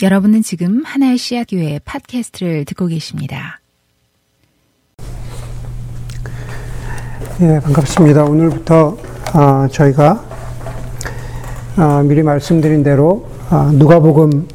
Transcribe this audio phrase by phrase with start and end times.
[0.00, 3.58] 여러분은 지금 하나의 씨앗 교회 팟캐스트를 듣고 계십니다.
[7.40, 8.22] 예, 반갑습니다.
[8.22, 8.96] 오늘부터
[9.34, 10.24] 어, 저희가
[11.78, 14.46] 어, 미리 말씀드린 대로 어, 누가복음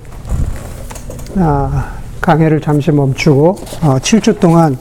[2.21, 4.77] 강해를 잠시 멈추고 7주 동안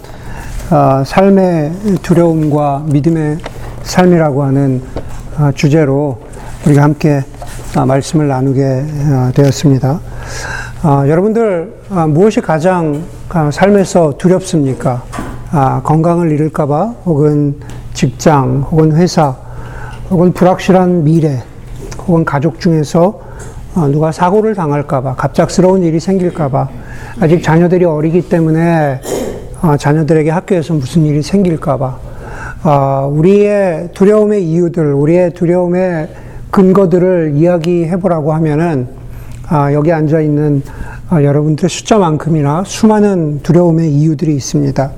[1.04, 1.72] 삶의
[2.02, 3.38] 두려움과 믿음의
[3.82, 4.82] 삶이라고 하는
[5.56, 6.20] 주제로
[6.66, 7.24] 우리가 함께
[7.74, 8.84] 말씀을 나누게
[9.34, 10.00] 되었습니다.
[10.84, 15.04] 아, 여러분들 아, 무엇이 가장 아, 삶에서 두렵습니까?
[15.52, 17.54] 아, 건강을 잃을까봐, 혹은
[17.94, 19.36] 직장, 혹은 회사,
[20.10, 21.40] 혹은 불확실한 미래,
[22.08, 23.20] 혹은 가족 중에서
[23.76, 26.68] 아, 누가 사고를 당할까봐, 갑작스러운 일이 생길까봐,
[27.20, 29.00] 아직 자녀들이 어리기 때문에
[29.60, 31.98] 아, 자녀들에게 학교에서 무슨 일이 생길까봐,
[32.64, 36.08] 아, 우리의 두려움의 이유들, 우리의 두려움의
[36.50, 39.01] 근거들을 이야기해 보라고 하면은
[39.48, 40.62] 아, 여기 앉아 있는
[41.08, 44.90] 아, 여러분들의 숫자만큼이나 수많은 두려움의 이유들이 있습니다.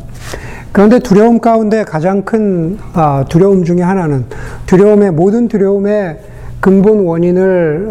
[0.73, 4.25] 그런데 두려움 가운데 가장 큰 아, 두려움 중의 하나는
[4.67, 6.19] 두려움의 모든 두려움의
[6.61, 7.91] 근본 원인을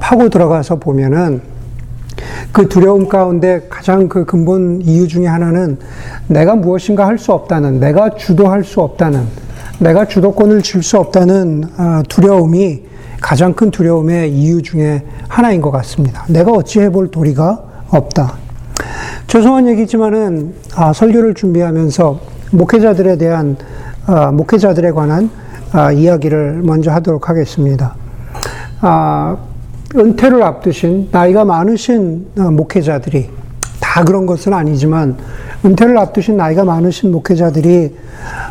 [0.00, 1.42] 파고 들어가서 보면은
[2.52, 5.76] 그 두려움 가운데 가장 그 근본 이유 중의 하나는
[6.28, 9.20] 내가 무엇인가 할 수 없다는, 내가 주도할 수 없다는,
[9.78, 11.64] 내가 주도권을 줄수 없다는
[12.08, 12.82] 두려움이
[13.24, 16.26] 가장 큰 두려움의 이유 중에 하나인 것 같습니다.
[16.28, 18.34] 내가 어찌 해볼 도리가 없다.
[19.28, 23.56] 죄송한 얘기지만은 아, 설교를 준비하면서 목회자들에 대한
[24.04, 25.30] 아, 목회자들에 관한
[25.72, 27.96] 아, 이야기를 먼저 하도록 하겠습니다.
[28.82, 29.38] 아,
[29.96, 33.30] 은퇴를 앞두신 나이가 많으신 어, 목회자들이
[33.94, 35.16] 다 그런 것은 아니지만
[35.64, 37.94] 은퇴를 앞두신 나이가 많으신 목회자들이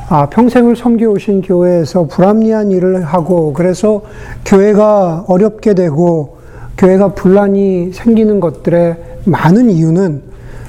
[0.08, 4.04] 아, 평생을 섬겨오신 교회에서 불합리한 일을 하고 그래서
[4.46, 6.38] 교회가 어렵게 되고
[6.78, 10.22] 교회가 분란이 생기는 것들의 많은 이유는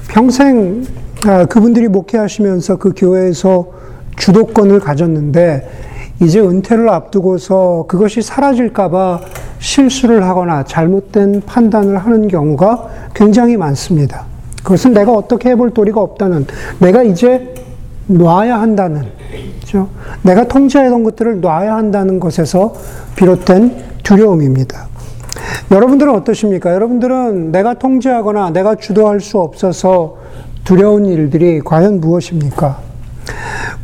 [0.09, 0.83] 평생
[1.25, 3.67] 아, 그분들이 목회하시면서 그 교회에서
[4.17, 5.69] 주도권을 가졌는데
[6.21, 9.21] 이제 은퇴를 앞두고서 그것이 사라질까봐
[9.59, 14.34] 실수를 하거나 잘못된 판단을 하는 경우가 굉장히 많습니다.
[14.65, 16.47] 그것은 내가 어떻게 해볼 도리가 없다는,
[16.79, 17.53] 내가 이제
[18.07, 19.03] 놔야 한다는,
[19.59, 19.89] 그렇죠?
[20.23, 22.73] 내가 통제하던 것들을 놔야 한다는 것에서
[23.15, 24.87] 비롯된 두려움입니다.
[25.69, 26.73] 여러분들은 어떠십니까?
[26.73, 30.17] 여러분들은 내가 통제하거나 내가 주도할 수 없어서
[30.63, 32.79] 두려운 일들이 과연 무엇입니까?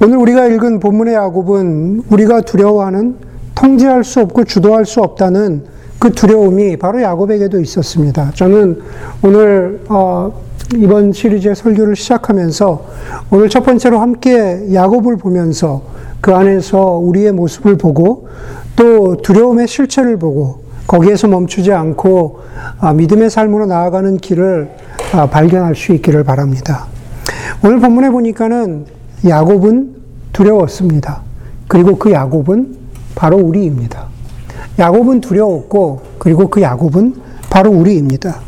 [0.03, 3.17] 오늘 우리가 읽은 본문의 야곱은 우리가 두려워하는
[3.53, 5.63] 통제할 수 없고 주도할 수 없다는
[5.99, 8.31] 그 두려움이 바로 야곱에게도 있었습니다.
[8.33, 8.81] 저는
[9.21, 10.31] 오늘 어,
[10.75, 12.85] 이번 시리즈의 설교를 시작하면서
[13.29, 15.81] 오늘 첫 번째로 함께 야곱을 보면서
[16.21, 18.29] 그 안에서 우리의 모습을 보고
[18.75, 22.39] 또 두려움의 실체를 보고 거기에서 멈추지 않고
[22.79, 24.71] 아, 믿음의 삶으로 나아가는 길을
[25.13, 26.85] 아, 발견할 수 있기를 바랍니다.
[27.63, 28.85] 오늘 본문에 보니까는
[29.27, 29.95] 야곱은
[30.31, 31.21] 두려웠습니다.
[31.67, 32.77] 그리고 그 야곱은
[33.15, 34.05] 바로 우리입니다.
[34.79, 37.15] 야곱은 두려웠고 그리고 그 야곱은
[37.49, 38.39] 바로 우리입니다.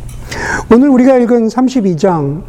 [0.72, 2.42] 오늘 우리가 읽은 32장,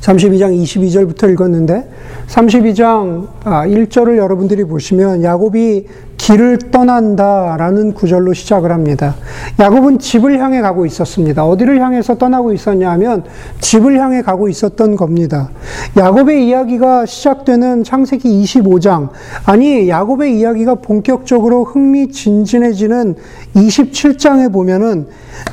[0.00, 1.88] 32장 22절부터 읽었는데,
[2.28, 5.86] 32장 1절을 아, 여러분들이 보시면 야곱이
[6.16, 9.16] 길을 떠난다 라는 구절로 시작을 합니다.
[9.58, 11.44] 야곱은 집을 향해 가고 있었습니다.
[11.44, 13.24] 어디를 향해서 떠나고 있었냐 하면
[13.60, 15.50] 집을 향해 가고 있었던 겁니다.
[15.96, 19.10] 야곱의 이야기가 시작되는 창세기 25장,
[19.44, 23.16] 아니, 야곱의 이야기가 본격적으로 흥미진진해지는
[23.56, 25.08] 27장에 보면은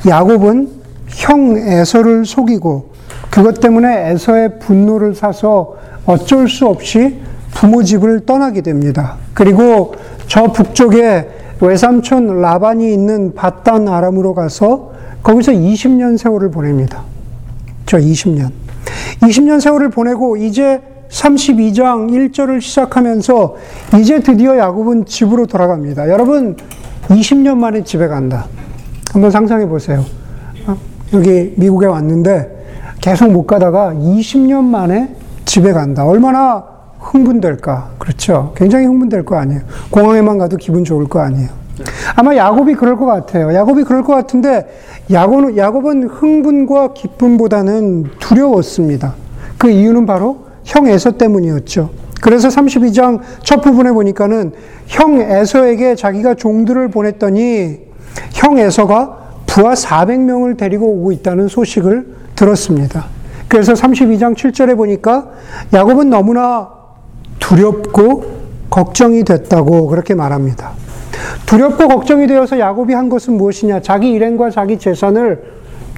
[0.08, 0.79] 야곱은
[1.10, 2.90] 형 에서를 속이고
[3.30, 5.76] 그것 때문에 에서의 분노를 사서
[6.06, 7.18] 어쩔 수 없이
[7.52, 9.16] 부모 집을 떠나게 됩니다.
[9.34, 9.94] 그리고
[10.26, 11.28] 저 북쪽에
[11.60, 17.02] 외삼촌 라반이 있는 바단 아람으로 가서 거기서 20년 세월을 보냅니다.
[17.86, 18.50] 저 20년.
[19.20, 23.56] 20년 세월을 보내고 이제 32장 1절을 시작하면서
[24.00, 26.08] 이제 드디어 야곱은 집으로 돌아갑니다.
[26.08, 26.56] 여러분,
[27.08, 28.46] 20년 만에 집에 간다.
[29.12, 30.04] 한번 상상해 보세요.
[31.12, 32.60] 여기 미국에 왔는데
[33.00, 35.14] 계속 못 가다가 20년 만에
[35.44, 36.04] 집에 간다.
[36.04, 36.64] 얼마나
[36.98, 37.92] 흥분될까?
[37.98, 38.52] 그렇죠.
[38.54, 39.62] 굉장히 흥분될 거 아니에요.
[39.90, 41.48] 공항에만 가도 기분 좋을 거 아니에요.
[42.14, 43.54] 아마 야곱이 그럴 것 같아요.
[43.54, 44.66] 야곱이 그럴 것 같은데
[45.10, 49.14] 야곱은, 야곱은 흥분과 기쁨보다는 두려웠습니다.
[49.56, 51.90] 그 이유는 바로 형 에서 때문이었죠.
[52.20, 54.52] 그래서 32장 첫 부분에 보니까는
[54.86, 57.78] 형 에서에게 자기가 종들을 보냈더니
[58.32, 59.19] 형 에서가
[59.60, 63.06] 부하 400명을 데리고 오고 있다는 소식을 들었습니다.
[63.46, 65.28] 그래서 32장 7절에 보니까
[65.74, 66.70] 야곱은 너무나
[67.38, 68.40] 두렵고
[68.70, 70.70] 걱정이 됐다고 그렇게 말합니다.
[71.44, 73.82] 두렵고 걱정이 되어서 야곱이 한 것은 무엇이냐?
[73.82, 75.42] 자기 일행과 자기 재산을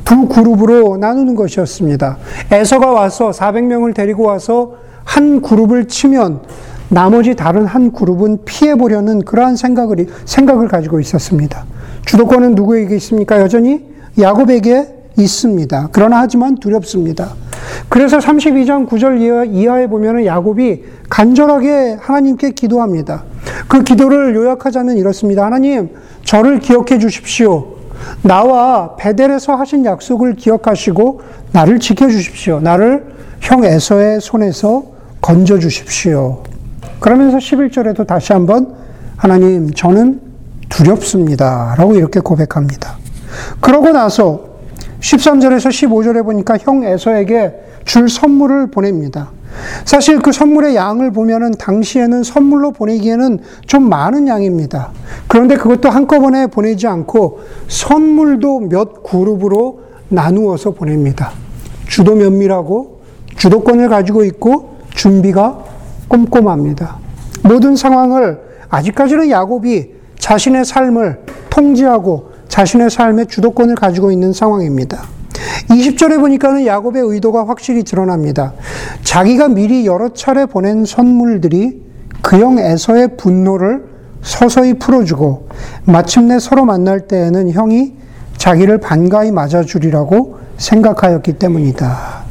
[0.02, 2.18] 두 그룹으로 나누는 것이었습니다.
[2.50, 4.72] 에서가 와서 400명을 데리고 와서
[5.04, 6.40] 한 그룹을 치면
[6.88, 11.64] 나머지 다른 한 그룹은 피해보려는 그러한 생각을, 생각을 가지고 있었습니다.
[12.06, 13.40] 주도권은 누구에게 있습니까?
[13.40, 13.84] 여전히
[14.18, 15.88] 야곱에게 있습니다.
[15.92, 17.34] 그러나 하지만 두렵습니다.
[17.88, 23.24] 그래서 32장 9절 이하 에 보면 야곱이 간절하게 하나님께 기도합니다.
[23.68, 25.44] 그 기도를 요약하자면 이렇습니다.
[25.44, 25.90] 하나님,
[26.24, 27.76] 저를 기억해 주십시오.
[28.22, 31.20] 나와 베델에서 하신 약속을 기억하시고
[31.52, 32.60] 나를 지켜 주십시오.
[32.60, 33.04] 나를
[33.40, 34.84] 형 에서의 손에서
[35.20, 36.42] 건져 주십시오.
[37.00, 38.74] 그러면서 11절에도 다시 한번
[39.16, 40.20] 하나님, 저는
[40.72, 41.74] 두렵습니다.
[41.76, 42.96] 라고 이렇게 고백합니다.
[43.60, 44.52] 그러고 나서
[45.00, 47.52] 13절에서 15절에 보니까 형 에서에게
[47.84, 49.30] 줄 선물을 보냅니다.
[49.84, 54.92] 사실 그 선물의 양을 보면은 당시에는 선물로 보내기에는 좀 많은 양입니다.
[55.28, 61.32] 그런데 그것도 한꺼번에 보내지 않고 선물도 몇 그룹으로 나누어서 보냅니다.
[61.86, 63.02] 주도 면밀하고
[63.36, 65.64] 주도권을 가지고 있고 준비가
[66.08, 66.96] 꼼꼼합니다.
[67.42, 68.40] 모든 상황을
[68.70, 71.18] 아직까지는 야곱이 자신의 삶을
[71.50, 75.02] 통제하고 자신의 삶의 주도권을 가지고 있는 상황입니다.
[75.68, 78.52] 20절에 보니까는 야곱의 의도가 확실히 드러납니다.
[79.02, 81.82] 자기가 미리 여러 차례 보낸 선물들이
[82.22, 83.84] 그 형 에서의 분노를
[84.22, 85.48] 서서히 풀어주고
[85.86, 87.94] 마침내 서로 만날 때에는 형이
[88.36, 92.24] 자기를 반가이 맞아주리라고 생각하였기 때문이다.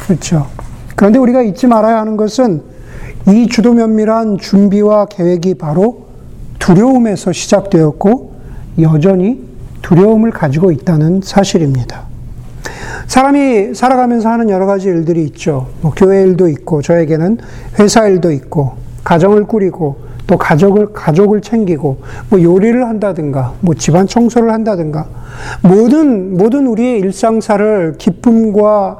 [0.00, 0.48] 그렇죠.
[0.96, 2.62] 그런데 우리가 잊지 말아야 하는 것은
[3.28, 6.09] 이 주도 면밀한 준비와 계획이 바로
[6.60, 8.32] 두려움에서 시작되었고
[8.80, 9.42] 여전히
[9.82, 12.04] 두려움을 가지고 있다는 사실입니다.
[13.08, 15.66] 사람이 살아가면서 하는 여러 가지 일들이 있죠.
[15.80, 17.38] 뭐 교회 일도 있고, 저에게는
[17.80, 19.96] 회사 일도 있고, 가정을 꾸리고,
[20.28, 25.08] 또 가족을, 가족을 챙기고, 뭐 요리를 한다든가, 뭐 집안 청소를 한다든가,
[25.62, 28.98] 모든, 모든 우리의 일상사를 기쁨과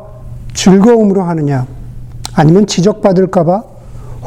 [0.54, 1.66] 즐거움으로 하느냐,
[2.34, 3.62] 아니면 지적받을까봐,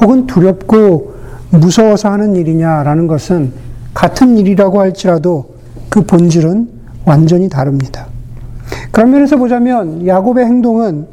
[0.01, 1.13] 혹은 두렵고
[1.59, 3.53] 무서워서 하는 일이냐라는 것은
[3.93, 5.53] 같은 일이라고 할지라도
[5.89, 6.69] 그 본질은
[7.05, 8.07] 완전히 다릅니다.
[8.91, 11.07] 그런 면에서 보자면 야곱의 행동은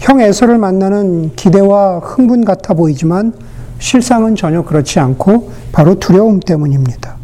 [0.00, 3.32] 형 에서를 만나는 기대와 흥분 같아 보이지만
[3.78, 7.16] 실상은 전혀 그렇지 않고 바로 두려움 때문입니다.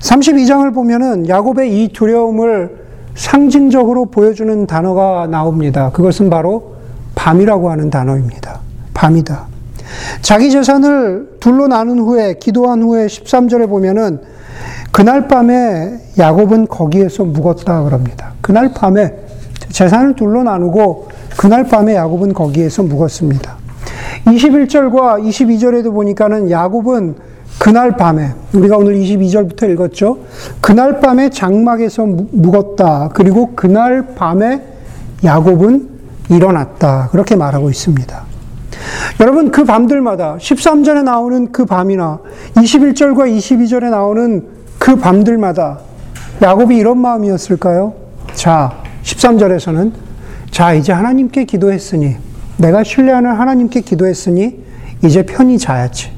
[0.00, 2.76] 32장을 보면은 야곱의 이 두려움을
[3.14, 5.90] 상징적으로 보여주는 단어가 나옵니다.
[5.90, 6.76] 그것은 바로
[7.14, 8.60] 밤이라고 하는 단어입니다.
[8.94, 9.57] 밤이다.
[10.22, 14.20] 자기 재산을 둘로 나눈 후에 기도한 후에 13절에 보면은
[14.92, 18.32] 그날 밤에 야곱은 거기에서 묵었다 그럽니다.
[18.40, 19.14] 그날 밤에
[19.70, 23.56] 재산을 둘로 나누고 그날 밤에 야곱은 거기에서 묵었습니다.
[24.26, 27.16] 21절과 22절에도 보니까는 야곱은
[27.58, 30.18] 그날 밤에 우리가 오늘 22절부터 읽었죠.
[30.60, 33.10] 그날 밤에 장막에서 묵었다.
[33.14, 34.62] 그리고 그날 밤에
[35.24, 35.88] 야곱은
[36.30, 37.08] 일어났다.
[37.10, 38.27] 그렇게 말하고 있습니다.
[39.20, 42.20] 여러분 그 밤들마다 13절에 나오는 그 밤이나
[42.54, 44.46] 21절과 22절에 나오는
[44.78, 45.80] 그 밤들마다
[46.40, 47.94] 야곱이 이런 마음이었을까요?
[48.34, 48.72] 자,
[49.02, 49.92] 13절에서는
[50.50, 52.16] 자, 이제 하나님께 기도했으니
[52.58, 54.64] 내가 신뢰하는 하나님께 기도했으니
[55.04, 56.10] 이제 편히 자야지.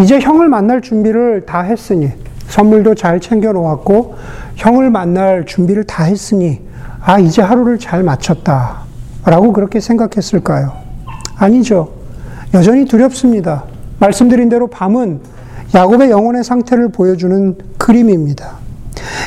[0.00, 2.10] 이제 형을 만날 준비를 다 했으니
[2.48, 4.16] 선물도 잘 챙겨 놓았고
[4.56, 6.60] 형을 만날 준비를 다 했으니
[7.02, 8.82] 아, 이제 하루를 잘 마쳤다.
[9.24, 10.89] 라고 그렇게 생각했을까요?
[11.40, 11.88] 아니죠.
[12.52, 13.64] 여전히 두렵습니다.
[13.98, 15.20] 말씀드린 대로 밤은
[15.74, 18.52] 야곱의 영혼의 상태를 보여주는 그림입니다.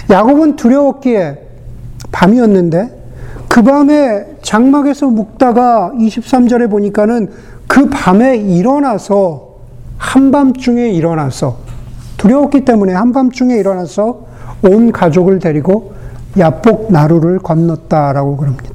[0.10, 1.39] 야곱은 두려웠기에
[2.12, 3.03] 밤이었는데
[3.50, 7.32] 그 밤에 장막에서 묵다가 23절에 보니까는
[7.67, 9.55] 그 밤에 일어나서
[9.98, 11.58] 한밤중에 일어나서
[12.17, 14.25] 두려웠기 때문에 한밤중에 일어나서
[14.63, 15.93] 온 가족을 데리고
[16.38, 18.73] 야복 나루를 건넜다라고 그럽니다.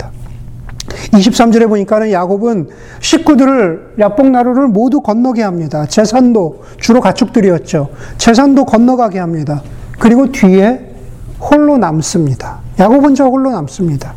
[1.13, 2.69] 23절에 보니까는 야곱은
[3.01, 5.87] 식구들을 야복나루를 모두 건너게 합니다.
[5.87, 7.91] 재산도 주로 가축들이었죠.
[8.19, 9.63] 재산도 건너가게 합니다.
[9.99, 10.95] 그리고 뒤에
[11.41, 12.59] 홀로 남습니다.
[12.79, 14.15] 야곱은 저 홀로 남습니다.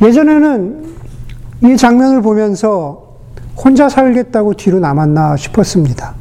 [0.00, 0.82] 예전에는
[1.64, 3.16] 이 장면을 보면서
[3.56, 6.14] 혼자 살겠다고 뒤로 남았나 싶었습니다.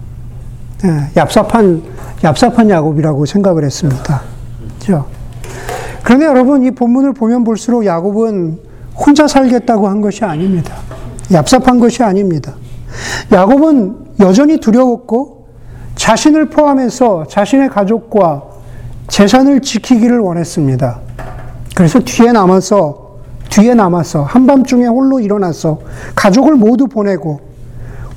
[0.83, 1.81] 예, 얍삽한,
[2.21, 4.21] 얍삽한 야곱이라고 생각을 했습니다.
[4.79, 5.07] 그렇죠?
[6.03, 8.70] 그런데 여러분, 이 본문을 보면 볼수록 야곱은
[9.05, 10.75] 혼자 살겠다고 한 것이 아닙니다.
[11.29, 12.53] 얍삽한 것이 아닙니다.
[13.31, 15.47] 야곱은 여전히 두려웠고
[15.95, 18.43] 자신을 포함해서 자신의 가족과
[19.07, 20.99] 재산을 지키기를 원했습니다.
[21.75, 23.11] 그래서 뒤에 남아서
[23.49, 25.79] 뒤에 남아서 한밤중에 홀로 일어나서
[26.15, 27.41] 가족을 모두 보내고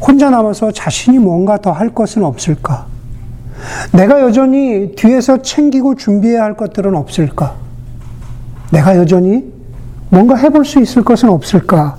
[0.00, 2.87] 혼자 남아서 자신이 뭔가 더 할 것은 없을까?
[3.93, 7.55] 내가 여전히 뒤에서 챙기고 준비해야 할 것들은 없을까?
[8.73, 9.53] 내가 여전히
[10.14, 11.97] 뭔가 해볼 수 있을 것은 없을까?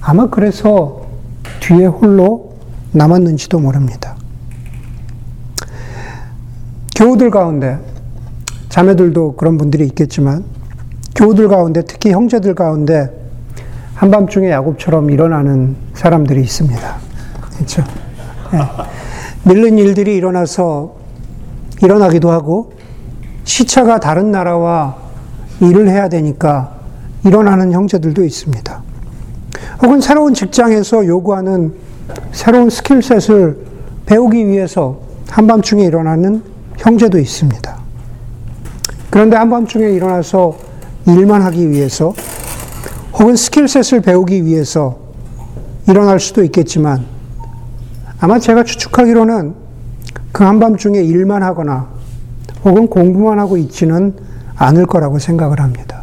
[0.00, 1.02] 아마 그래서
[1.58, 2.52] 뒤에 홀로
[2.92, 4.14] 남았는지도 모릅니다.
[6.94, 7.80] 교우들 가운데,
[8.68, 10.44] 자매들도 그런 분들이 있겠지만,
[11.16, 13.10] 교우들 가운데, 특히 형제들 가운데,
[13.96, 16.96] 한밤중에 야곱처럼 일어나는 사람들이 있습니다.
[17.56, 17.82] 그렇죠?
[18.52, 18.60] 네.
[19.42, 20.94] 밀린 일들이 일어나서
[21.82, 22.74] 일어나기도 하고,
[23.42, 24.94] 시차가 다른 나라와
[25.60, 26.75] 일을 해야 되니까
[27.26, 28.82] 일어나는 형제들도 있습니다.
[29.82, 31.74] 혹은 새로운 직장에서 요구하는
[32.32, 33.58] 새로운 스킬셋을
[34.06, 36.42] 배우기 위해서 한밤중에 일어나는
[36.78, 37.76] 형제도 있습니다.
[39.10, 40.56] 그런데 한밤중에 일어나서
[41.06, 42.14] 일만 하기 위해서
[43.14, 44.98] 혹은 스킬셋을 배우기 위해서
[45.88, 47.04] 일어날 수도 있겠지만
[48.20, 49.54] 아마 제가 추측하기로는
[50.32, 51.88] 그 한밤중에 일만 하거나
[52.64, 54.14] 혹은 공부만 하고 있지는
[54.56, 55.95] 않을 거라고 생각을 합니다.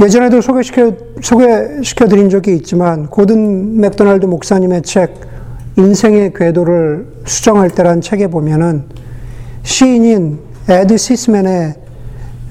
[0.00, 5.14] 예전에도 소개시켜, 소개시켜 드린 적이 있지만, 고든 맥도날드 목사님의 책,
[5.76, 8.84] 인생의 궤도를 수정할 때란 책에 보면은
[9.62, 10.38] 시인인
[10.68, 11.74] 에드 시스맨의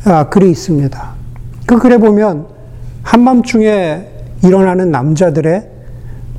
[0.05, 1.13] 아, 글이 있습니다.
[1.65, 2.47] 그 글에 보면
[3.03, 4.07] 한밤중에
[4.43, 5.69] 일어나는 남자들의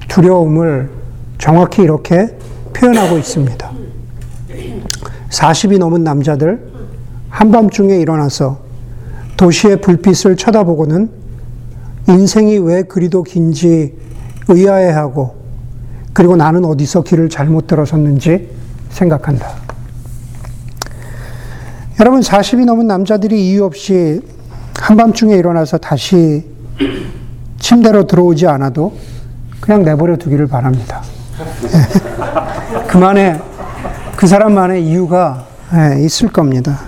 [0.08, 0.90] 두려움을
[1.38, 2.36] 정확히 이렇게
[2.74, 3.70] 표현하고 있습니다.
[5.30, 6.60] 40이 넘은 남자들,
[7.28, 8.67] 한밤중에 일어나서
[9.38, 11.08] 도시의 불빛을 쳐다보고는
[12.08, 13.94] 인생이 왜 그리도 긴지
[14.48, 15.36] 의아해하고
[16.12, 18.50] 그리고 나는 어디서 길을 잘못 들어섰는지
[18.90, 19.48] 생각한다.
[22.00, 24.20] 여러분, 40이 넘은 남자들이 이유 없이
[24.80, 26.44] 한밤중에 일어나서 다시
[27.58, 28.94] 침대로 들어오지 않아도
[29.60, 31.02] 그냥 내버려 두기를 바랍니다.
[32.88, 33.40] 그만의,
[34.16, 36.80] 그 사람만의 이유가 예, 있을 겁니다.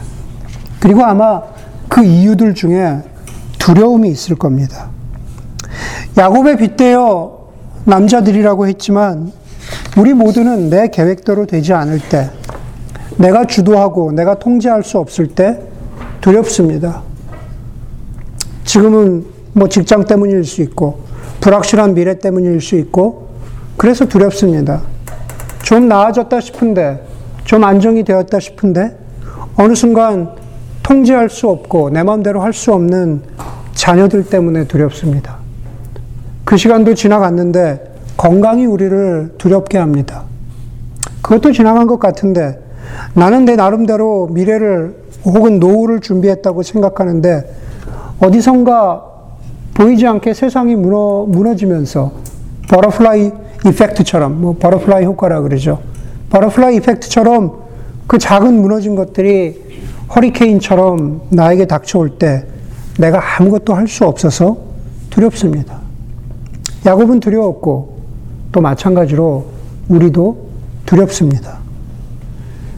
[0.80, 1.42] 그리고 아마
[1.90, 3.02] 그 이유들 중에
[3.58, 4.88] 두려움이 있을 겁니다.
[6.16, 7.48] 야곱에 빗대어
[7.84, 9.32] 남자들이라고 했지만
[9.98, 12.30] 우리 모두는 내 계획대로 되지 않을 때,
[13.16, 15.60] 내가 주도하고 내가 통제할 수 없을 때
[16.20, 17.02] 두렵습니다.
[18.64, 21.00] 지금은 뭐 직장 때문일 수 있고,
[21.40, 23.30] 불확실한 미래 때문일 수 있고,
[23.76, 24.82] 그래서 두렵습니다.
[25.62, 27.04] 좀 나아졌다 싶은데,
[27.44, 28.96] 좀 안정이 되었다 싶은데,
[29.56, 30.39] 어느 순간
[30.90, 33.22] 통제할 수 없고 내 마음대로 할 수 없는
[33.74, 35.36] 자녀들 때문에 두렵습니다.
[36.44, 40.24] 그 시간도 지나갔는데 건강이 우리를 두렵게 합니다.
[41.22, 42.58] 그것도 지나간 것 같은데
[43.14, 47.44] 나는 내 나름대로 미래를 혹은 노후를 준비했다고 생각하는데
[48.20, 49.04] 어디선가
[49.74, 52.12] 보이지 않게 세상이 무너, 무너지면서
[52.68, 53.30] butterfly
[53.64, 55.78] effect처럼 뭐 butterfly 효과라 그러죠.
[56.30, 57.60] butterfly effect처럼
[58.08, 59.70] 그 작은 무너진 것들이
[60.14, 62.46] 허리케인처럼 나에게 닥쳐올 때
[62.98, 64.56] 내가 아무것도 할 수 없어서
[65.10, 65.78] 두렵습니다.
[66.86, 68.00] 야곱은 두려웠고
[68.52, 69.46] 또 마찬가지로
[69.88, 70.48] 우리도
[70.86, 71.58] 두렵습니다.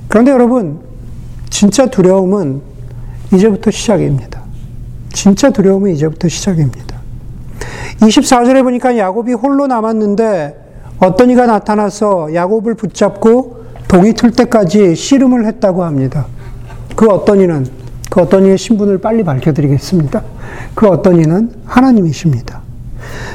[0.08, 0.80] 그런데 여러분,
[1.50, 2.60] 진짜 두려움은
[3.32, 4.42] 이제부터 시작입니다.
[5.12, 7.00] 진짜 두려움은 이제부터 시작입니다.
[8.00, 10.56] 24절에 보니까 야곱이 홀로 남았는데
[10.98, 16.26] 어떤 이가 나타나서 야곱을 붙잡고 동이 틀 때까지 씨름을 했다고 합니다.
[16.96, 17.66] 그 어떤 이는
[18.10, 20.22] 그 어떤 이의 신분을 빨리 밝혀드리겠습니다.
[20.74, 22.60] 그 어떤 이는 하나님이십니다.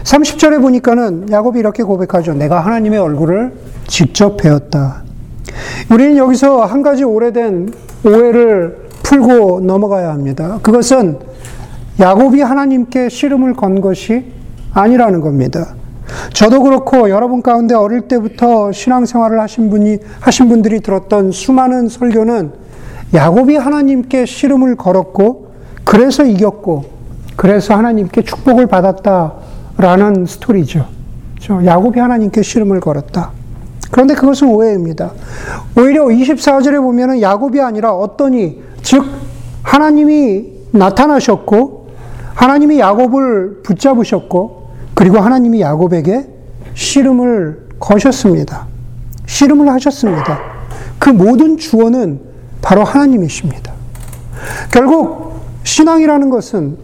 [0.03, 2.33] 30절에 보니까는 야곱이 이렇게 고백하죠.
[2.33, 3.53] 내가 하나님의 얼굴을
[3.87, 5.03] 직접 배웠다.
[5.91, 7.73] 우리는 여기서 한 가지 오래된
[8.05, 10.59] 오해를 풀고 넘어가야 합니다.
[10.61, 11.19] 그것은
[11.99, 14.25] 야곱이 하나님께 씨름을 건 것이
[14.73, 15.73] 아니라는 겁니다.
[16.33, 22.66] 저도 그렇고 여러분 가운데 어릴 때부터 신앙생활을 하신 분이 하신 분들이 들었던 수많은 설교는
[23.13, 25.47] 야곱이 하나님께 씨름을 걸었고
[25.83, 26.85] 그래서 이겼고
[27.35, 30.85] 그래서 하나님께 축복을 받았다라는 스토리죠.
[31.65, 33.31] 야곱이 하나님께 씨름을 걸었다.
[33.91, 35.11] 그런데 그것은 오해입니다.
[35.77, 39.05] 오히려 24절에 보면은 야곱이 아니라 어떠니 즉
[39.63, 41.87] 하나님이 나타나셨고
[42.33, 46.27] 하나님이 야곱을 붙잡으셨고 그리고 하나님이 야곱에게
[46.73, 48.67] 씨름을 거셨습니다.
[49.25, 50.39] 씨름을 하셨습니다.
[50.99, 52.26] 그 모든 주어는
[52.67, 53.71] 바로 하나님이십니다.
[54.73, 56.77] 결국 신앙이라는 것은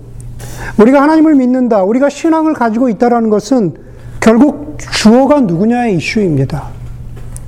[0.77, 3.73] 우리가 하나님을 믿는다, 우리가 신앙을 가지고 있다라는 것은
[4.21, 6.69] 결국 주어가 누구냐의 이슈입니다.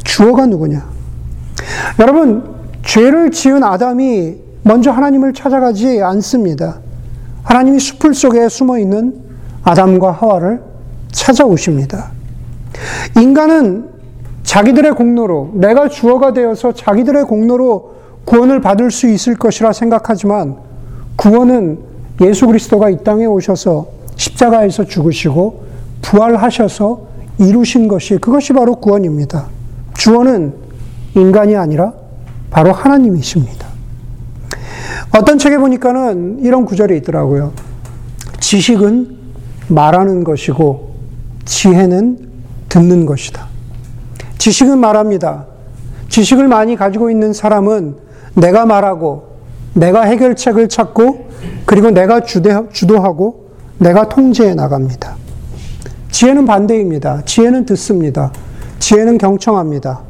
[0.03, 0.85] 주어가 누구냐.
[1.99, 2.43] 여러분,
[2.83, 6.81] 죄를 지은 아담이 먼저 하나님을 찾아가지 않습니다.
[7.43, 9.15] 하나님이 숲을 속에 숨어 있는
[9.63, 10.61] 아담과 하와를
[11.09, 12.11] 찾아오십니다.
[13.17, 13.91] 인간은
[14.43, 17.94] 자기들의 공로로, 내가 주어가 되어서 자기들의 공로로
[18.25, 20.57] 구원을 받을 수 있을 것이라 생각하지만
[21.15, 21.79] 구원은
[22.21, 25.65] 예수 그리스도가 이 땅에 오셔서 십자가에서 죽으시고
[26.01, 29.47] 부활하셔서 이루신 것이 그것이 바로 구원입니다.
[29.97, 30.53] 주어는
[31.15, 31.93] 인간이 아니라
[32.49, 33.67] 바로 하나님이십니다.
[35.17, 37.53] 어떤 책에 보니까는 이런 구절이 있더라고요.
[38.39, 39.17] 지식은
[39.67, 40.95] 말하는 것이고
[41.45, 42.29] 지혜는
[42.69, 43.47] 듣는 것이다.
[44.37, 45.45] 지식은 말합니다.
[46.09, 48.04] 지식을 많이 가지고 있는 사람은
[48.35, 49.35] 내가 말하고
[49.73, 51.29] 내가 해결책을 찾고
[51.65, 55.15] 그리고 내가 주도하고 내가 통제해 나갑니다.
[56.11, 57.23] 지혜는 반대입니다.
[57.25, 58.31] 지혜는 듣습니다.
[58.79, 60.01] 지혜는 경청합니다.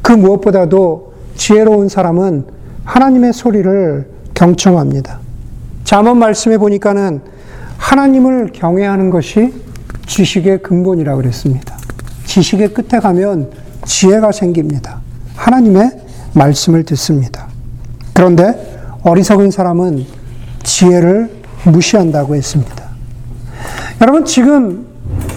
[0.00, 2.46] 그 무엇보다도 지혜로운 사람은
[2.84, 5.20] 하나님의 소리를 경청합니다.
[5.84, 7.20] 잠언 말씀해 보니까는
[7.76, 9.52] 하나님을 경외하는 것이
[10.06, 11.76] 지식의 근본이라고 그랬습니다.
[12.24, 13.50] 지식의 끝에 가면
[13.84, 15.00] 지혜가 생깁니다.
[15.36, 15.90] 하나님의
[16.34, 17.51] 말씀을 듣습니다.
[18.12, 20.04] 그런데 어리석은 사람은
[20.62, 21.30] 지혜를
[21.64, 22.84] 무시한다고 했습니다.
[24.00, 24.86] 여러분 지금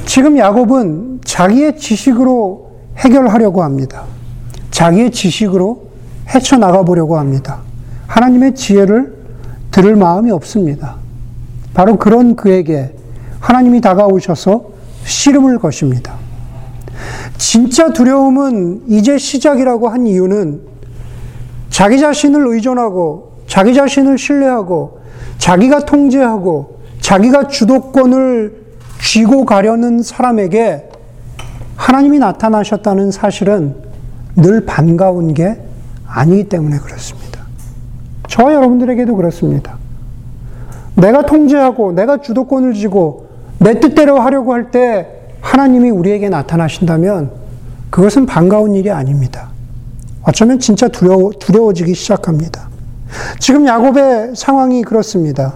[0.05, 4.03] 지금 야곱은 자기의 지식으로 해결하려고 합니다.
[4.72, 5.89] 자기의 지식으로
[6.29, 7.60] 헤쳐나가 보려고 합니다.
[8.08, 9.15] 하나님의 지혜를
[9.72, 10.96] 들을 마음이 없습니다.
[11.74, 12.96] 바로 그런 그에게
[13.39, 14.70] 하나님이 다가오셔서
[15.03, 16.15] 씨름을 것입니다.
[17.38, 20.62] 진짜 두려움은 이제 시작이라고 한 이유는
[21.69, 25.00] 자기 자신을 의존하고 자기 자신을 신뢰하고
[25.38, 28.65] 자기가 통제하고 자기가 주도권을
[29.01, 30.89] 쥐고 가려는 사람에게
[31.75, 33.75] 하나님이 나타나셨다는 사실은
[34.36, 35.60] 늘 반가운 게
[36.07, 37.41] 아니기 때문에 그렇습니다.
[38.27, 39.77] 저 여러분들에게도 그렇습니다.
[40.95, 43.27] 내가 통제하고 내가 주도권을 쥐고
[43.60, 45.07] 내 뜻대로 하려고 할 때
[45.41, 47.31] 하나님이 우리에게 나타나신다면
[47.91, 49.50] 그것은 반가운 일이 아닙니다.
[50.27, 52.67] 어쩌면 진짜 두려워, 두려워지기 시작합니다.
[53.39, 55.53] 지금 야곱의 상황이 그렇습니다.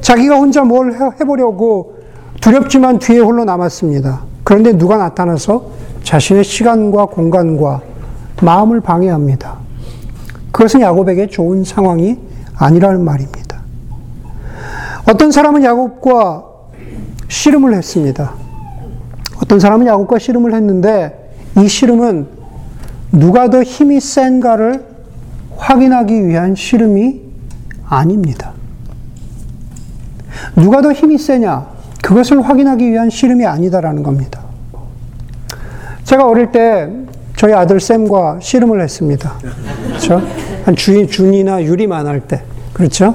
[0.00, 1.98] 자기가 혼자 뭘 해보려고
[2.40, 4.22] 두렵지만 뒤에 홀로 남았습니다.
[4.42, 5.70] 그런데 누가 나타나서
[6.02, 7.82] 자신의 시간과 공간과
[8.42, 9.58] 마음을 방해합니다.
[10.52, 12.18] 그것은 야곱에게 좋은 상황이
[12.56, 13.60] 아니라는 말입니다.
[15.08, 16.44] 어떤 사람은 야곱과
[17.28, 18.32] 씨름을 했습니다.
[19.42, 22.35] 어떤 사람은 야곱과 씨름을 했는데 이 씨름은
[23.12, 24.84] 누가 더 힘이 센가를
[25.56, 27.20] 확인하기 위한 씨름이
[27.88, 28.52] 아닙니다.
[30.54, 31.66] 누가 더 힘이 세냐?
[32.02, 34.40] 그것을 확인하기 위한 씨름이 아니다라는 겁니다.
[36.04, 36.90] 제가 어릴 때
[37.36, 39.34] 저희 아들 쌤과 씨름을 했습니다.
[39.88, 40.22] 그렇죠?
[40.64, 42.42] 한 주, 준이나 유리만 할 때.
[42.72, 43.14] 그렇죠?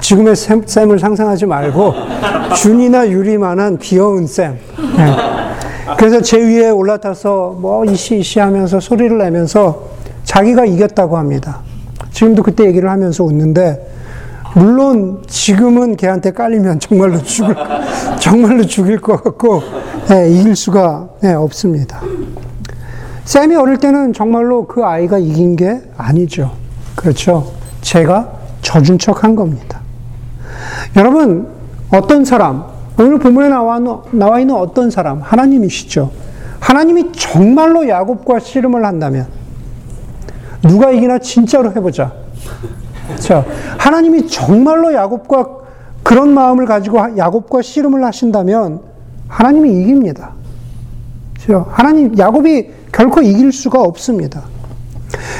[0.00, 1.94] 지금의 쌤, 쌤을 상상하지 말고
[2.56, 4.58] 준이나 유리만한 귀여운 쌤.
[4.96, 5.43] 네.
[5.98, 9.88] 그래서 제 위에 올라타서 뭐 이씨 이씨 하면서 소리를 내면서
[10.24, 11.60] 자기가 이겼다고 합니다.
[12.12, 13.92] 지금도 그때 얘기를 하면서 웃는데
[14.54, 17.56] 물론 지금은 걔한테 깔리면 정말로 죽을
[18.20, 19.62] 정말로 죽일 것 같고
[20.08, 22.00] 네, 이길 수가 네, 없습니다.
[23.24, 26.52] 쌤이 어릴 때는 정말로 그 아이가 이긴 게 아니죠.
[26.94, 27.52] 그렇죠.
[27.80, 28.30] 제가
[28.62, 29.80] 져준 척 한 겁니다.
[30.96, 31.48] 여러분
[31.90, 33.80] 어떤 사람 오늘 본문에 나와,
[34.12, 36.10] 나와 있는 어떤 사람 하나님이시죠.
[36.60, 39.26] 하나님이 정말로 야곱과 씨름을 한다면
[40.62, 42.12] 누가 이기나 진짜로 해보자.
[43.18, 43.44] 자,
[43.78, 45.48] 하나님이 정말로 야곱과
[46.02, 48.80] 그런 마음을 가지고 야곱과 씨름을 하신다면
[49.28, 50.32] 하나님이 이깁니다.
[51.68, 54.44] 하나님 야곱이 결코 이길 수가 없습니다.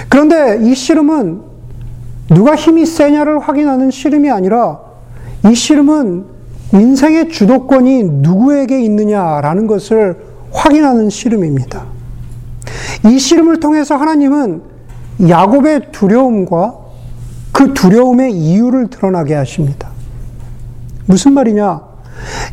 [0.08, 1.40] 그런데 이 씨름은
[2.28, 4.80] 누가 힘이 세냐를 확인하는 씨름이 아니라
[5.48, 6.34] 이 씨름은
[6.74, 10.16] 인생의 주도권이 누구에게 있느냐라는 것을
[10.52, 11.84] 확인하는 씨름입니다.
[13.06, 14.62] 이 씨름을 통해서 하나님은
[15.28, 16.78] 야곱의 두려움과
[17.52, 19.88] 그 두려움의 이유를 드러나게 하십니다.
[21.06, 21.80] 무슨 말이냐?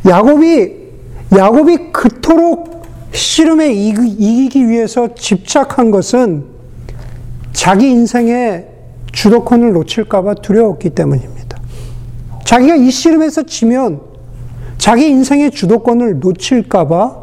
[0.08, 0.82] 야곱이
[1.36, 6.46] 야곱이 그토록 씨름에 이기기 위해서 집착한 것은
[7.54, 8.68] 자기 인생의
[9.12, 11.60] 주도권을 놓칠까봐 두려웠기 때문입니다.
[12.44, 14.11] 자기가 이 씨름에서 지면
[14.82, 17.16] 자기 인생의 주도권을 놓칠까봐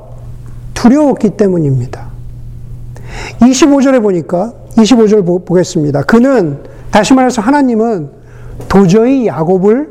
[0.75, 2.07] 두려웠기 때문입니다.
[3.41, 6.03] 25절에 보니까 25절 보겠습니다.
[6.03, 8.11] 그는 다시 말해서 하나님은
[8.69, 9.91] 도저히 야곱을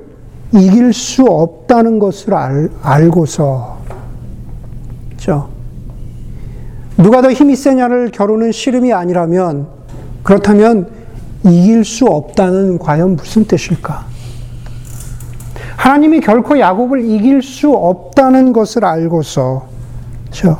[0.53, 3.79] 이길 수 없다는 것을 알, 알고서
[5.09, 5.49] 그렇죠?
[6.95, 9.67] 누가 더 힘이 세냐를 겨루는 씨름이 아니라면
[10.23, 10.89] 그렇다면
[11.43, 14.05] 이길 수 없다는 과연 무슨 뜻일까?
[15.77, 19.67] 하나님이 결코 야곱을 이길 수 없다는 것을 알고서
[20.25, 20.57] 그렇죠?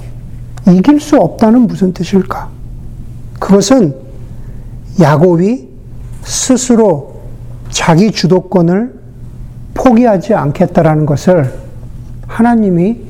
[0.67, 2.49] 이길 수 없다는 무슨 뜻일까?
[3.39, 3.95] 그것은
[5.01, 5.67] 야곱이
[6.23, 7.15] 스스로
[7.69, 8.97] 자기 주도권을
[9.73, 11.53] 포기하지 않겠다라는 것을
[12.27, 13.01] 하나님이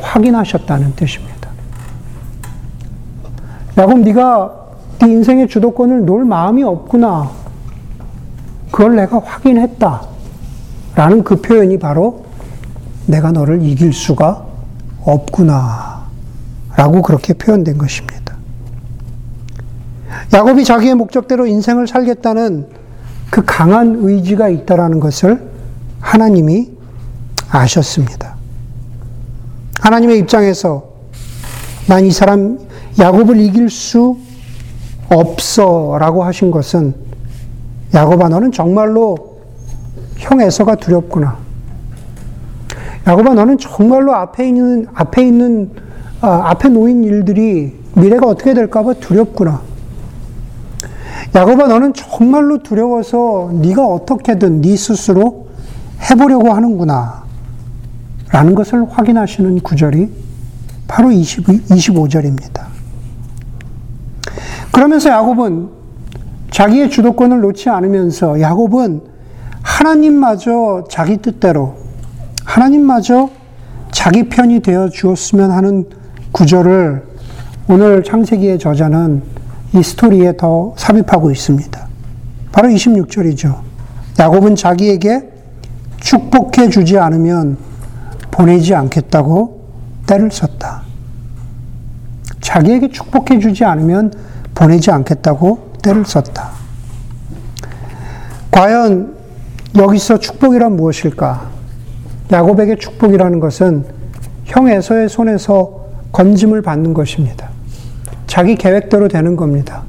[0.00, 1.50] 확인하셨다는 뜻입니다.
[3.76, 4.66] 야곱 네가
[5.00, 7.30] 네 인생의 주도권을 놓을 마음이 없구나.
[8.70, 10.15] 그걸 내가 확인했다.
[10.96, 12.24] 라는 그 표현이 바로
[13.06, 14.44] 내가 너를 이길 수가
[15.04, 16.06] 없구나.
[16.74, 18.36] 라고 그렇게 표현된 것입니다.
[20.32, 22.66] 야곱이 자기의 목적대로 인생을 살겠다는
[23.30, 25.48] 그 강한 의지가 있다라는 것을
[26.00, 26.72] 하나님이
[27.50, 28.34] 아셨습니다.
[29.80, 30.90] 하나님의 입장에서
[31.86, 32.58] 난 이 사람
[32.98, 34.18] 야곱을 이길 수
[35.08, 36.94] 없어라고 하신 것은
[37.94, 39.35] 야곱아 너는 정말로
[40.16, 41.38] 형 에서가 두렵구나.
[43.06, 45.70] 야곱아 너는 정말로 앞에 있는 앞에 있는
[46.20, 49.60] 아, 앞에 놓인 일들이 미래가 어떻게 될까봐 두렵구나.
[51.34, 55.48] 야곱아 너는 정말로 두려워서 네가 어떻게든 네 스스로
[56.10, 57.24] 해보려고 하는구나.
[58.30, 60.10] 라는 것을 확인하시는 구절이
[60.88, 62.66] 바로 20, 25절입니다.
[64.72, 65.68] 그러면서 야곱은
[66.50, 69.15] 자기의 주도권을 놓지 않으면서 야곱은
[69.66, 71.76] 하나님마저 자기 뜻대로
[72.44, 73.28] 하나님마저
[73.90, 75.90] 자기 편이 되어 주었으면 하는
[76.30, 77.02] 구절을
[77.68, 79.22] 오늘 창세기의 저자는
[79.74, 81.86] 이 스토리에 더 삽입하고 있습니다.
[82.52, 83.58] 바로 26절이죠.
[84.18, 85.32] 야곱은 자기에게
[85.98, 87.58] 축복해 주지 않으면
[88.30, 89.66] 보내지 않겠다고
[90.06, 90.82] 때를 썼다.
[92.40, 94.12] 자기에게 축복해 주지 않으면
[94.54, 96.50] 보내지 않겠다고 때를 썼다.
[98.52, 99.15] 과연
[99.76, 101.50] 여기서 축복이란 무엇일까?
[102.32, 103.84] 야곱에게 축복이라는 것은
[104.46, 107.50] 형 에서의 손에서 건짐을 받는 것입니다.
[108.26, 109.82] 자기 계획대로 되는 겁니다.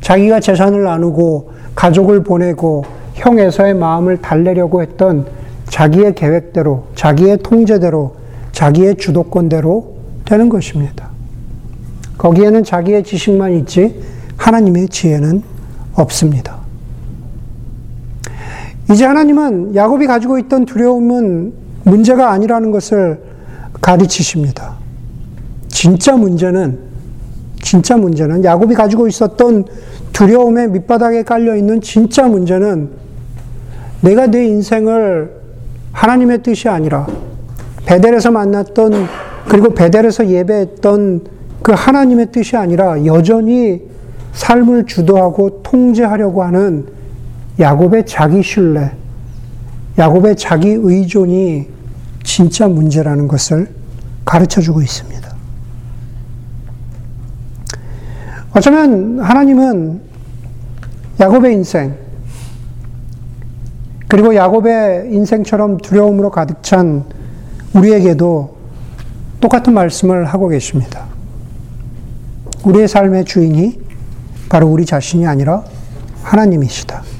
[0.00, 2.84] 자기가 재산을 나누고 가족을 보내고
[3.14, 5.26] 형 에서의 마음을 달래려고 했던
[5.68, 8.14] 자기의 계획대로, 자기의 통제대로,
[8.52, 11.08] 자기의 주도권대로 되는 것입니다.
[12.16, 14.00] 거기에는 자기의 지식만 있지
[14.36, 15.42] 하나님의 지혜는
[15.94, 16.55] 없습니다.
[18.90, 21.52] 이제 하나님은 야곱이 가지고 있던 두려움은
[21.84, 23.20] 문제가 아니라는 것을
[23.80, 24.74] 가르치십니다.
[25.68, 26.78] 진짜 문제는
[27.62, 29.64] 진짜 문제는 야곱이 가지고 있었던
[30.12, 32.90] 두려움의 밑바닥에 깔려 있는 진짜 문제는
[34.02, 35.32] 내가 내 인생을
[35.92, 37.06] 하나님의 뜻이 아니라
[37.86, 38.92] 베델에서 만났던
[39.48, 41.26] 그리고 베델에서 예배했던
[41.62, 43.82] 그 하나님의 뜻이 아니라 여전히
[44.32, 46.86] 삶을 주도하고 통제하려고 하는
[47.58, 48.92] 야곱의 자기 신뢰,
[49.98, 51.68] 야곱의 자기 의존이
[52.22, 53.74] 진짜 문제라는 것을
[54.24, 55.34] 가르쳐 주고 있습니다.
[58.52, 60.00] 어쩌면 하나님은
[61.20, 61.96] 야곱의 인생,
[64.08, 67.04] 그리고 야곱의 인생처럼 두려움으로 가득 찬
[67.74, 68.56] 우리에게도
[69.40, 71.06] 똑같은 말씀을 하고 계십니다.
[72.64, 73.80] 우리의 삶의 주인이
[74.48, 75.64] 바로 우리 자신이 아니라
[76.22, 77.15] 하나님이시다.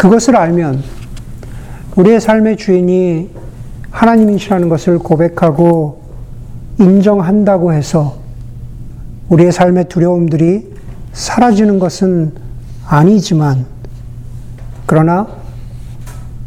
[0.00, 0.82] 그것을 알면
[1.94, 3.28] 우리의 삶의 주인이
[3.90, 6.00] 하나님이시라는 것을 고백하고
[6.78, 8.16] 인정한다고 해서
[9.28, 10.72] 우리의 삶의 두려움들이
[11.12, 12.32] 사라지는 것은
[12.86, 13.66] 아니지만,
[14.86, 15.28] 그러나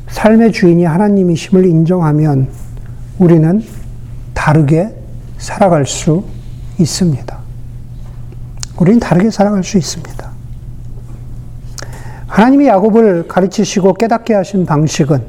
[0.08, 2.48] 삶의 주인이 하나님이심을 인정하면
[3.20, 3.64] 우리는
[4.34, 4.96] 다르게
[5.38, 6.24] 살아갈 수
[6.80, 7.38] 있습니다.
[8.80, 10.33] 우리는 다르게 살아갈 수 있습니다.
[12.34, 15.22] 하나님이 야곱을 가르치시고 깨닫게 하신 방식은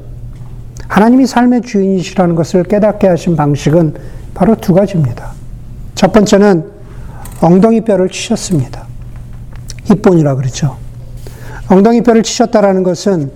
[0.88, 3.94] 하나님이 삶의 주인이시라는 것을 깨닫게 하신 방식은
[4.32, 5.32] 바로 두 가지입니다.
[5.94, 6.64] 첫 번째는
[7.42, 8.86] 엉덩이 뼈를 치셨습니다.
[9.90, 10.78] 입본이라 그러죠.
[11.68, 13.30] 엉덩이 뼈를 치셨다라는 것은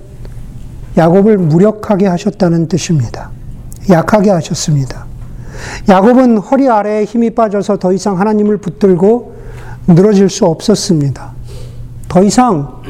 [0.96, 3.30] 야곱을 무력하게 하셨다는 뜻입니다.
[3.90, 5.04] 약하게 하셨습니다.
[5.90, 9.36] 야곱은 허리 아래에 힘이 빠져서 더 이상 하나님을 붙들고
[9.88, 11.32] 늘어질 수 없었습니다.
[12.08, 12.82] 더 이상,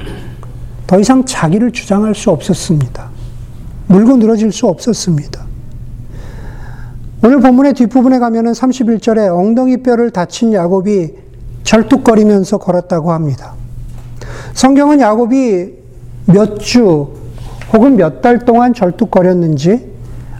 [0.88, 3.10] 더 이상 자기를 주장할 수 없었습니다.
[3.88, 5.46] 물고 늘어질 수 없었습니다.
[7.22, 11.10] 오늘 본문의 뒷부분에 가면은 31절에 엉덩이 뼈를 다친 야곱이
[11.62, 13.52] 절뚝거리면서 걸었다고 합니다.
[14.54, 15.74] 성경은 야곱이
[16.26, 17.08] 몇 주
[17.74, 19.92] 혹은 몇 달 동안 절뚝거렸는지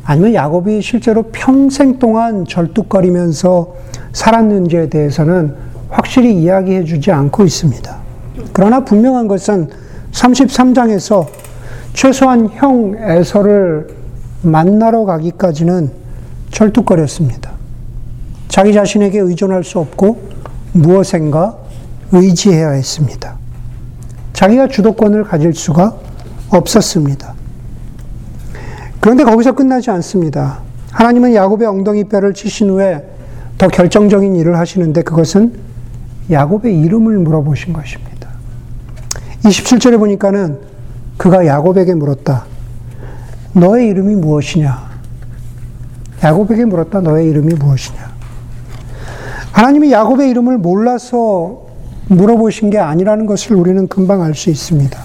[0.02, 3.74] 아니면 야곱이 실제로 평생 동안 절뚝거리면서
[4.14, 5.54] 살았는지에 대해서는
[5.90, 7.96] 확실히 이야기해 주지 않고 있습니다.
[8.54, 9.68] 그러나 분명한 것은
[10.12, 11.26] 33장에서
[11.92, 13.88] 최소한 형 에서를
[14.42, 15.90] 만나러 가기까지는
[16.50, 17.52] 절뚝거렸습니다.
[18.48, 20.28] 자기 자신에게 의존할 수 없고
[20.72, 21.56] 무엇인가
[22.12, 23.36] 의지해야 했습니다.
[24.32, 25.96] 자기가 주도권을 가질 수가
[26.50, 27.34] 없었습니다.
[29.00, 30.60] 그런데 거기서 끝나지 않습니다.
[30.90, 33.04] 하나님은 야곱의 엉덩이 뼈를 치신 후에
[33.58, 35.54] 더 결정적인 일을 하시는데 그것은
[36.30, 38.17] 야곱의 이름을 물어보신 것입니다.
[39.44, 40.58] 27절에 보니까는
[41.16, 42.44] 그가 야곱에게 물었다.
[43.52, 44.88] 너의 이름이 무엇이냐?
[46.22, 47.00] 야곱에게 물었다.
[47.00, 48.08] 너의 이름이 무엇이냐?
[49.52, 51.66] 하나님이 야곱의 이름을 몰라서
[52.08, 54.98] 물어보신 게 아니라는 것을 우리는 금방 알 수 있습니다.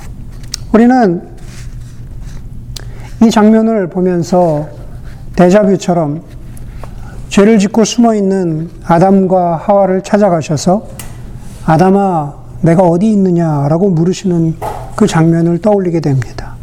[0.73, 1.21] 우리는
[3.23, 4.67] 이 장면을 보면서
[5.35, 6.23] 데자뷰처럼
[7.29, 10.87] 죄를 짓고 숨어 있는 아담과 하와를 찾아가셔서
[11.65, 14.55] 아담아, 내가 어디 있느냐라고 물으시는
[14.95, 16.55] 그 장면을 떠올리게 됩니다.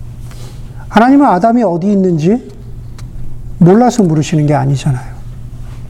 [0.88, 2.50] 하나님은 아담이 어디 있는지
[3.58, 5.20] 몰라서 물으시는 게 아니잖아요.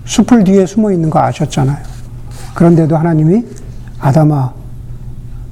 [0.05, 1.79] 숲을 뒤에 숨어 있는 거 아셨잖아요.
[2.55, 3.44] 그런데도 하나님이
[4.01, 4.53] 아담아,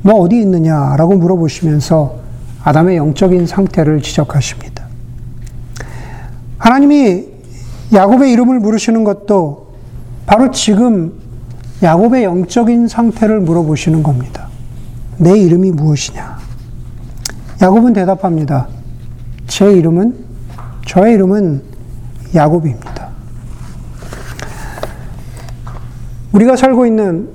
[0.03, 2.17] 너 어디 있느냐라고 물어보시면서
[2.65, 4.85] 아담의 영적인 상태를 지적하십니다.
[6.59, 7.27] 하나님이
[7.93, 9.69] 야곱의 이름을 물으시는 것도
[10.27, 11.13] 바로 지금
[11.83, 14.48] 야곱의 영적인 상태를 물어보시는 겁니다.
[15.19, 16.39] 내 이름이 무엇이냐?
[17.61, 18.69] 야곱은 대답합니다.
[19.49, 20.15] 제 이름은,
[20.87, 21.63] 저의 이름은
[22.35, 23.09] 야곱입니다.
[26.33, 27.29] 우리가 살고 있는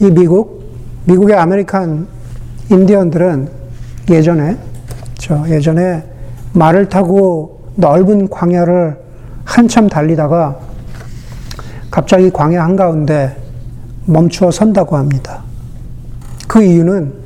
[0.00, 2.06] 이 미국, 미국의 아메리칸
[2.70, 3.48] 인디언들은
[4.10, 4.58] 예전에,
[5.14, 6.04] 저 예전에
[6.52, 9.00] 말을 타고 넓은 광야를
[9.44, 10.58] 한참 달리다가
[11.90, 13.36] 갑자기 광야 한가운데
[14.04, 15.42] 멈추어 선다고 합니다.
[16.46, 17.21] 그 이유는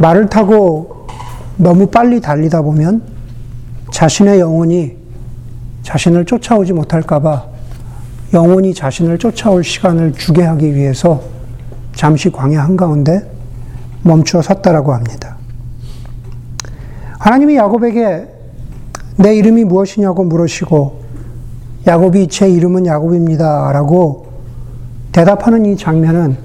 [0.00, 1.06] 말을 타고
[1.58, 3.02] 너무 빨리 달리다 보면
[3.92, 4.96] 자신의 영혼이
[5.82, 7.44] 자신을 쫓아오지 못할까봐
[8.32, 11.22] 영혼이 자신을 쫓아올 시간을 주게 하기 위해서
[11.94, 13.30] 잠시 광야 한가운데
[14.02, 15.36] 멈추어 섰다라고 합니다.
[17.18, 18.26] 하나님이 야곱에게
[19.16, 21.00] 내 이름이 무엇이냐고 물으시고
[21.86, 23.70] 야곱이 제 이름은 야곱입니다.
[23.72, 24.28] 라고
[25.12, 26.38] 대답하는 이 장면은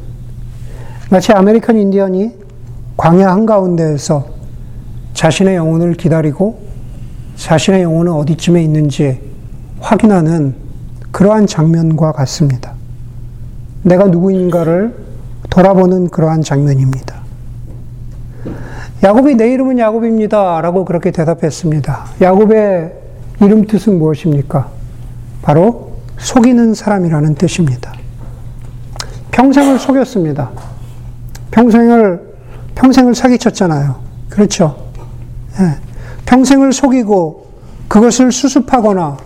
[1.10, 2.45] 마치 아메리칸 인디언이
[2.98, 4.26] 광야 한가운데에서
[5.14, 6.60] 자신의 영혼을 기다리고
[7.36, 9.20] 자신의 영혼은 어디쯤에 있는지
[9.80, 10.56] 확인하는
[11.12, 12.74] 그러한 장면과 같습니다.
[13.84, 14.96] 내가 누구인가를
[15.50, 17.16] 돌아보는 그러한 장면입니다.
[19.04, 20.62] 야곱이 내 이름은 야곱입니다.
[20.62, 22.06] 라고 그렇게 대답했습니다.
[22.22, 22.94] 야곱의
[23.42, 24.70] 이름 뜻은 무엇입니까?
[25.42, 27.94] 바로 속이는 사람이라는 뜻입니다.
[29.32, 30.50] 평생을 속였습니다.
[31.52, 32.35] 평생을,
[32.76, 33.96] 평생을 사기쳤잖아요.
[34.30, 34.76] 그렇죠.
[35.60, 35.78] 예.
[36.26, 37.48] 평생을 속이고
[37.88, 39.18] 그것을 수습하거나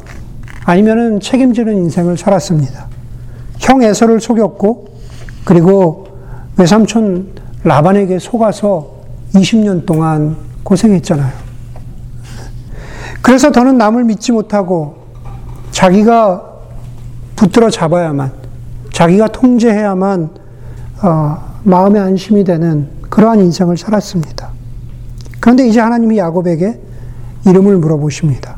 [0.65, 2.87] 아니면은 책임지는 인생을 살았습니다.
[3.57, 4.89] 형 에서를 속였고
[5.43, 6.07] 그리고
[6.57, 7.33] 외삼촌
[7.63, 8.99] 라반에게 속아서
[9.33, 11.31] 20년 동안 고생했잖아요.
[13.21, 14.97] 그래서 더는 남을 믿지 못하고
[15.71, 16.43] 자기가
[17.35, 18.31] 붙들어 잡아야만,
[18.93, 20.29] 자기가 통제해야만
[21.01, 24.49] 어, 마음의 안심이 되는 그러한 인생을 살았습니다.
[25.39, 26.79] 그런데 이제 하나님이 야곱에게
[27.47, 28.57] 이름을 물어보십니다.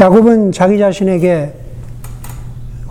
[0.00, 1.54] 야곱은 자기 자신에게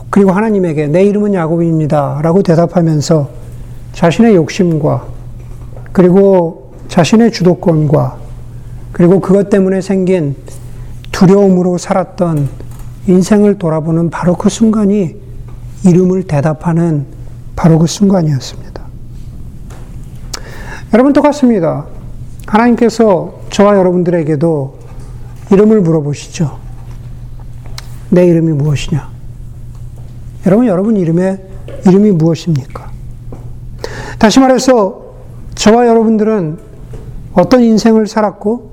[0.09, 2.19] 그리고 하나님에게 내 이름은 야곱입니다.
[2.21, 3.29] 라고 대답하면서
[3.93, 5.05] 자신의 욕심과
[5.91, 8.17] 그리고 자신의 주도권과
[8.91, 10.35] 그리고 그것 때문에 생긴
[11.11, 12.47] 두려움으로 살았던
[13.07, 15.15] 인생을 돌아보는 바로 그 순간이
[15.85, 17.05] 이름을 대답하는
[17.55, 18.72] 바로 그 순간이었습니다.
[20.93, 21.87] 여러분 똑같습니다.
[22.45, 24.77] 하나님께서 저와 여러분들에게도
[25.51, 26.59] 이름을 물어보시죠.
[28.11, 29.09] 내 이름이 무엇이냐?
[30.45, 31.39] 여러분, 여러분 이름의
[31.87, 32.91] 이름이 무엇입니까?
[34.19, 35.15] 다시 말해서
[35.55, 36.59] 저와 여러분들은
[37.33, 38.71] 어떤 인생을 살았고,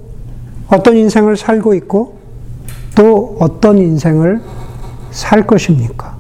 [0.69, 2.19] 어떤 인생을 살고 있고,
[2.95, 4.43] 또 어떤 인생을
[5.11, 6.17] 살 것입니까?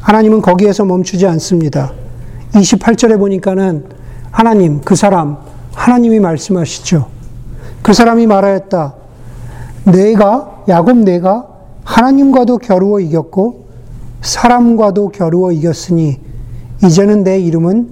[0.00, 1.92] 하나님은 거기에서 멈추지 않습니다.
[2.54, 3.95] 28절에 보니까는
[4.36, 5.38] 하나님, 그 사람,
[5.72, 7.06] 하나님이 말씀하시죠.
[7.80, 8.94] 그 사람이 말하였다.
[9.84, 11.46] 내가, 야곱 내가
[11.84, 13.64] 하나님과도 겨루어 이겼고,
[14.20, 16.20] 사람과도 겨루어 이겼으니,
[16.84, 17.88] 이제는 내 이름은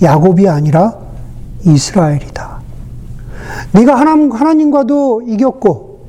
[0.00, 0.96] 야곱이 아니라
[1.66, 2.60] 이스라엘이다.
[3.72, 6.06] 네가 하나님, 하나님과도 이겼고,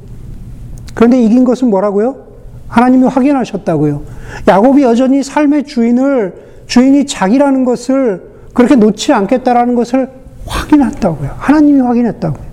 [0.93, 2.23] 그런데 이긴 것은 뭐라고요?
[2.69, 4.01] 하나님이 확인하셨다고요.
[4.47, 6.35] 야곱이 여전히 삶의 주인을,
[6.67, 10.09] 주인이 자기라는 것을 그렇게 놓지 않겠다라는 것을
[10.45, 11.31] 확인했다고요.
[11.37, 12.43] 하나님이 확인했다고요.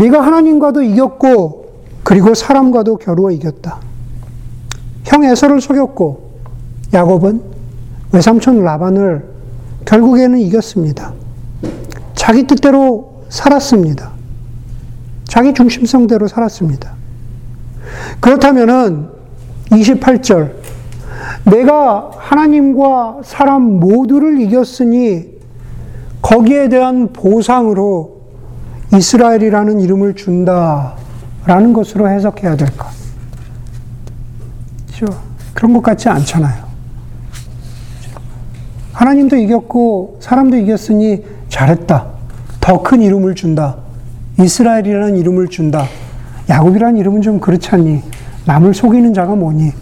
[0.00, 1.64] 네가 하나님과도 이겼고,
[2.02, 3.80] 그리고 사람과도 겨루어 이겼다.
[5.04, 6.30] 형 에서를 속였고,
[6.92, 7.42] 야곱은
[8.12, 9.24] 외삼촌 라반을
[9.84, 11.12] 결국에는 이겼습니다.
[12.14, 14.12] 자기 뜻대로 살았습니다.
[15.24, 16.94] 자기 중심성대로 살았습니다.
[18.20, 19.08] 그렇다면은
[19.70, 20.63] 28절
[21.44, 25.34] 내가 하나님과 사람 모두를 이겼으니
[26.22, 28.22] 거기에 대한 보상으로
[28.94, 30.94] 이스라엘이라는 이름을 준다
[31.44, 32.88] 라는 것으로 해석해야 될까?
[34.96, 35.18] 그렇죠?
[35.52, 36.64] 그런 것 같지 않잖아요.
[38.92, 42.06] 하나님도 이겼고 사람도 이겼으니 잘했다.
[42.60, 43.76] 더 큰 이름을 준다.
[44.40, 45.84] 이스라엘이라는 이름을 준다.
[46.48, 48.02] 야곱이라는 이름은 좀 그렇지 않니?
[48.46, 49.72] 남을 속이는 자가 뭐니?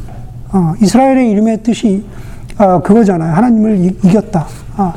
[0.52, 2.04] 어, 이스라엘의 이름의 뜻이
[2.58, 3.34] 어, 그거잖아요.
[3.34, 4.92] 하나님을 이, 겼다 어,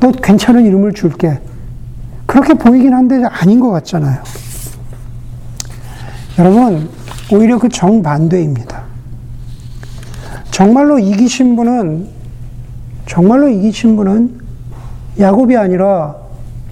[0.00, 1.40] 너 괜찮은 이름을 줄게.
[2.26, 4.22] 그렇게 보이긴 한데 아닌 것 같잖아요.
[6.38, 6.88] 여러분,
[7.32, 8.82] 오히려 그 정반대입니다.
[10.50, 12.08] 정말로 이기신 분은,
[13.06, 14.40] 정말로 이기신 분은
[15.18, 16.16] 야곱이 아니라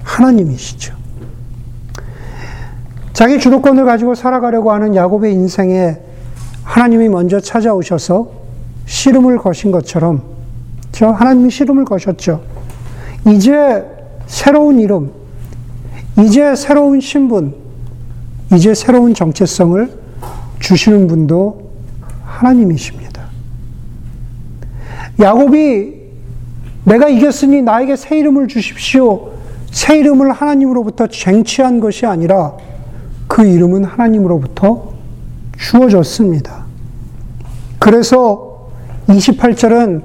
[0.03, 0.95] 하나님이시죠.
[3.13, 5.99] 자기 주도권을 가지고 살아가려고 하는 야곱의 인생에
[6.73, 8.31] 하나님이 먼저 찾아오셔서
[8.87, 10.23] 씨름을 거신 것처럼
[10.91, 12.41] 저 하나님이 씨름을 거셨죠.
[13.27, 13.85] 이제
[14.27, 15.13] 새로운 이름,
[16.19, 17.55] 이제 새로운 신분,
[18.55, 19.93] 이제 새로운 정체성을
[20.61, 21.73] 주시는 분도
[22.25, 23.23] 하나님이십니다.
[25.21, 25.95] 야곱이
[26.85, 29.33] 내가 이겼으니 나에게 새 이름을 주십시오.
[29.71, 32.57] 새 이름을 하나님으로부터 쟁취한 것이 아니라
[33.29, 34.95] 그 이름은 하나님으로부터
[35.59, 36.62] 주어졌습니다.
[37.83, 38.69] 그래서
[39.09, 40.03] 28절은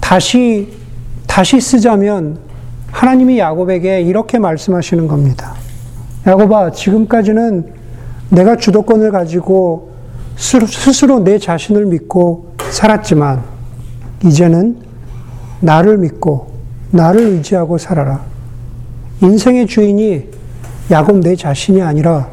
[0.00, 0.72] 다시,
[1.26, 2.38] 다시 쓰자면
[2.92, 5.54] 하나님이 야곱에게 이렇게 말씀하시는 겁니다.
[6.24, 7.72] 야곱아, 지금까지는
[8.28, 9.90] 내가 주도권을 가지고
[10.36, 13.42] 스스로 내 자신을 믿고 살았지만,
[14.24, 14.76] 이제는
[15.58, 16.52] 나를 믿고,
[16.92, 18.20] 나를 의지하고 살아라.
[19.20, 20.28] 인생의 주인이
[20.92, 22.28] 야곱 내 자신이 아니라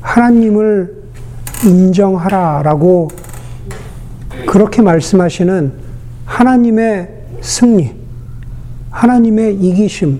[0.00, 0.94] 하나님을
[1.64, 3.26] 인정하라라고
[4.56, 5.70] 그렇게 말씀하시는
[6.24, 7.10] 하나님의
[7.42, 7.92] 승리,
[8.90, 10.18] 하나님의 이기심,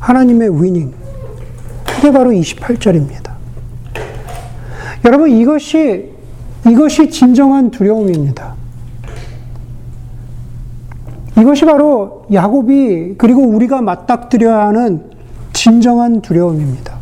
[0.00, 0.92] 하나님의 위닝.
[1.86, 3.30] 그게 바로 28절입니다.
[5.04, 6.10] 여러분, 이것이,
[6.68, 8.54] 이것이 진정한 두려움입니다.
[11.38, 15.04] 이것이 바로 야곱이, 그리고 우리가 맞닥뜨려야 하는
[15.52, 16.96] 진정한 두려움입니다.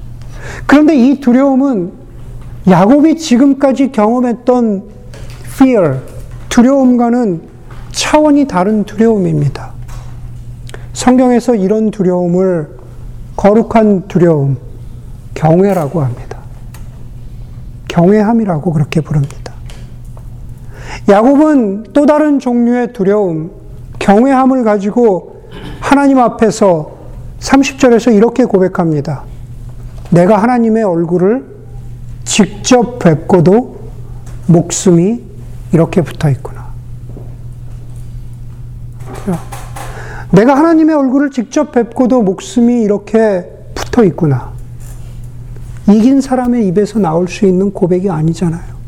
[0.66, 1.90] 그런데 이 두려움은
[2.68, 4.82] 야곱이 지금까지 경험했던
[5.56, 6.09] fear,
[6.50, 7.40] 두려움과는
[7.92, 9.72] 차원이 다른 두려움입니다.
[10.92, 12.68] 성경에서 이런 두려움을
[13.36, 14.58] 거룩한 두려움,
[15.34, 16.38] 경외라고 합니다.
[17.88, 19.54] 경외함이라고 그렇게 부릅니다.
[21.08, 23.50] 야곱은 또 다른 종류의 두려움,
[23.98, 25.42] 경외함을 가지고
[25.80, 26.92] 하나님 앞에서
[27.40, 29.24] 30절에서 이렇게 고백합니다.
[30.10, 31.44] 내가 하나님의 얼굴을
[32.24, 33.80] 직접 뵙고도
[34.46, 35.29] 목숨이
[35.72, 36.70] 이렇게 붙어 있구나.
[40.32, 44.52] 내가 하나님의 얼굴을 직접 뵙고도 목숨이 이렇게 붙어 있구나.
[45.88, 48.80] 이긴 사람의 입에서 나올 수 있는 고백이 아니잖아요.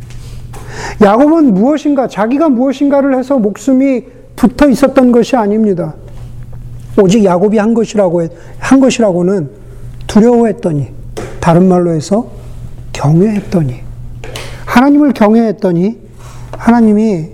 [1.01, 4.05] 야곱은 무엇인가, 자기가 무엇인가를 해서 목숨이
[4.37, 5.95] 붙어 있었던 것이 아닙니다.
[7.01, 9.51] 오직 야곱이 한 것이라고 한 것이라고는
[10.07, 10.88] 두려워했더니
[11.40, 12.27] 다른 말로 해서
[12.92, 13.81] 경외했더니
[14.66, 15.99] 하나님을 경외했더니
[16.53, 17.31] 하나님이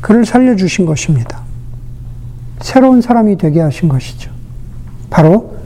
[0.00, 1.40] 그를 살려 주신 것입니다.
[2.60, 4.30] 새로운 사람이 되게 하신 것이죠.
[5.10, 5.56] 바로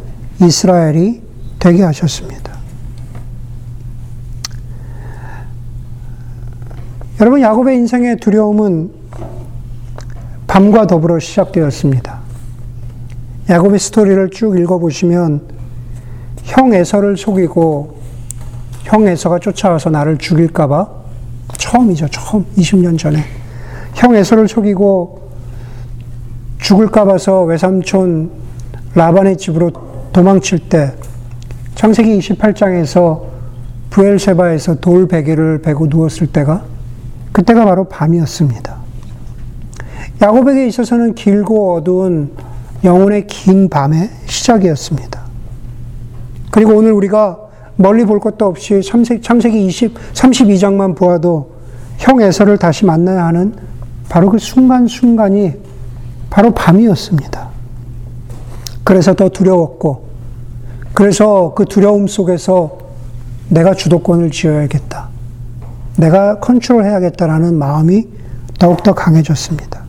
[0.40, 1.22] 이스라엘이
[1.58, 2.52] 되게 하셨습니다.
[7.20, 8.90] 여러분 야곱의 인생의 두려움은
[10.46, 12.20] 밤과 더불어 시작되었습니다.
[13.48, 15.48] 야곱의 스토리를 쭉 읽어보시면
[16.42, 17.98] 형 에서를 속이고
[18.84, 21.01] 형 에서가 쫓아와서 나를 죽일까봐
[21.56, 22.08] 처음이죠.
[22.08, 23.24] 처음 20년 전에
[23.94, 25.30] 형 에서를 속이고
[26.60, 28.30] 죽을까 봐서 외삼촌
[28.94, 29.70] 라반의 집으로
[30.12, 30.94] 도망칠 때
[31.74, 33.22] 창세기 28장에서
[33.90, 36.64] 부엘세바에서 돌 베개를 베고 누웠을 때가
[37.32, 38.76] 그때가 바로 밤이었습니다.
[40.20, 42.32] 야곱에게 있어서는 길고 어두운
[42.84, 45.20] 영혼의 긴 밤의 시작이었습니다.
[46.50, 47.38] 그리고 오늘 우리가
[47.76, 51.52] 멀리 볼 것도 없이 창세기 20, 32장만 보아도
[51.98, 53.54] 형 에서를 다시 만나야 하는
[54.08, 55.54] 바로 그 순간순간이
[56.30, 57.48] 바로 밤이었습니다.
[58.84, 60.06] 그래서 더 두려웠고,
[60.92, 62.78] 그래서 그 두려움 속에서
[63.48, 65.08] 내가 주도권을 쥐어야겠다.
[65.98, 68.08] 내가 컨트롤 해야겠다라는 마음이
[68.58, 69.82] 더욱더 강해졌습니다.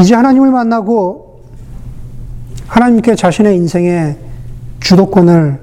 [0.00, 1.42] 이제 하나님을 만나고
[2.66, 4.16] 하나님께 자신의 인생의
[4.82, 5.60] 주도권을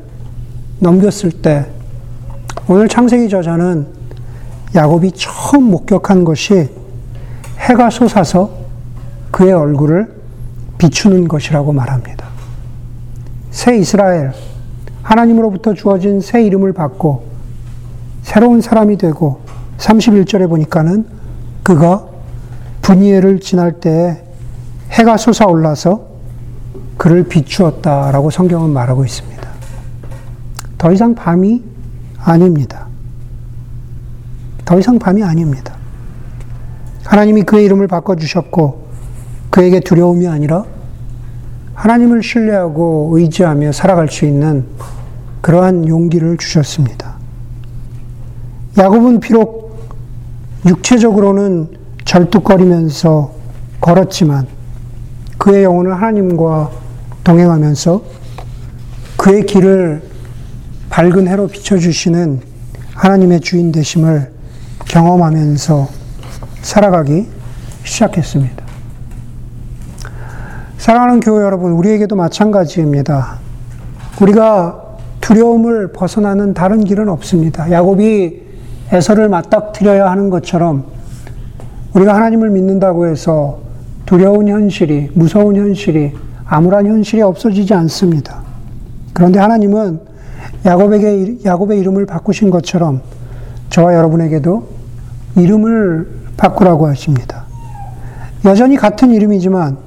[0.80, 1.66] 넘겼을 때
[2.68, 3.88] 오늘 창세기 저자는
[4.76, 6.70] 야곱이 처음 목격한 것이
[7.58, 8.52] 해가 솟아서
[9.32, 10.14] 그의 얼굴을
[10.78, 12.28] 비추는 것이라고 말합니다.
[13.52, 14.32] 새 이스라엘,
[15.04, 17.28] 하나님으로부터 주어진 새 이름을 받고
[18.22, 19.42] 새로운 사람이 되고
[19.78, 21.06] 31절에 보니까는
[21.64, 22.06] 그가
[22.82, 24.24] 분이엘을 지날 때에
[24.92, 26.09] 해가 솟아올라서
[27.00, 29.50] 그를 비추었다라고 성경은 말하고 있습니다.
[30.78, 31.64] 더 이상 밤이
[32.18, 32.88] 아닙니다.
[34.66, 35.76] 더 이상 밤이 아닙니다.
[37.06, 38.90] 하나님이 그의 이름을 바꿔주셨고,
[39.50, 40.66] 그에게 두려움이 아니라
[41.74, 44.66] 하나님을 신뢰하고 의지하며 살아갈 수 있는
[45.40, 47.14] 그러한 용기를 주셨습니다.
[48.78, 49.88] 야곱은 비록
[50.66, 51.70] 육체적으로는
[52.04, 53.32] 절뚝거리면서
[53.80, 54.48] 걸었지만
[55.38, 56.89] 그의 영혼은 하나님과
[57.24, 58.02] 동행하면서
[59.18, 60.02] 그의 길을
[60.90, 62.42] 밝은 해로 비춰주시는
[62.96, 64.32] 하나님의 주인 되심을
[64.86, 65.88] 경험하면서
[66.62, 67.28] 살아가기
[67.84, 68.66] 시작했습니다.
[70.78, 73.40] 사랑하는 교회 여러분, 우리에게도 마찬가지입니다.
[74.22, 74.84] 우리가
[75.22, 77.70] 두려움을 벗어나는 다른 길은 없습니다.
[77.72, 78.42] 야곱이
[78.92, 80.86] 에서를 맞닥뜨려야 하는 것처럼
[81.94, 83.60] 우리가 하나님을 믿는다고 해서
[84.06, 86.14] 두려운 현실이, 무서운 현실이,
[86.50, 88.42] 암울한 현실이 없어지지 않습니다.
[89.14, 90.00] 그런데 하나님은
[90.66, 93.02] 야곱에게, 야곱의 이름을 바꾸신 것처럼
[93.70, 94.68] 저와 여러분에게도
[95.38, 97.46] 이름을 바꾸라고 하십니다.
[98.46, 99.78] 여전히 같은 이름이지만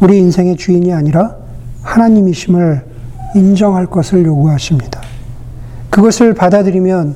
[0.00, 1.36] 우리 인생의 주인이 아니라
[1.82, 2.84] 하나님이심을
[3.36, 5.00] 인정할 것을 요구하십니다.
[5.90, 7.14] 그것을 받아들이면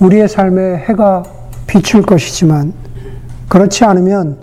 [0.00, 1.24] 우리의 삶에 해가
[1.66, 2.72] 비출 것이지만
[3.48, 4.38] 그렇지 않으면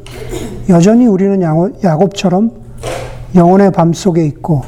[0.70, 1.41] 여전히 우리는
[1.84, 2.64] 야곱처럼
[3.36, 4.64] 영혼의 밤 속에 있고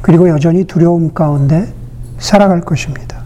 [0.00, 1.72] 그리고 여전히 두려움 가운데
[2.18, 3.20] 살아갈 것입니다.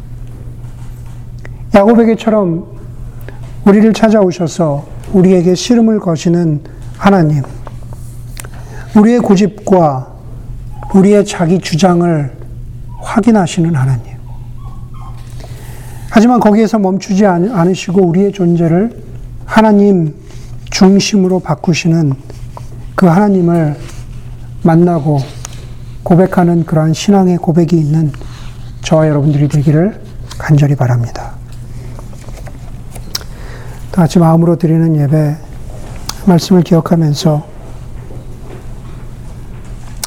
[1.75, 2.67] 야곱에게처럼
[3.65, 6.61] 우리를 찾아오셔서 우리에게 씨름을 거시는
[6.97, 7.43] 하나님,
[8.97, 10.13] 우리의 고집과
[10.95, 12.33] 우리의 자기 주장을
[13.01, 14.15] 확인하시는 하나님.
[16.11, 19.03] 하지만 거기에서 멈추지 않으시고 우리의 존재를
[19.45, 20.15] 하나님
[20.71, 22.13] 중심으로 바꾸시는
[22.95, 23.77] 그 하나님을
[24.65, 25.21] 만나고
[26.03, 28.13] 고백하는 그러한 신앙의 고백이 있는
[28.83, 30.03] 저와 여러분들이 되기를
[30.39, 31.33] 간절히 바랍니다.
[33.93, 35.37] 다 같이 마음으로 드리는 예배,
[36.27, 37.47] 말씀을 기억하면서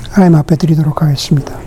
[0.10, 1.67] 하나님 앞에 드리도록 하겠습니다.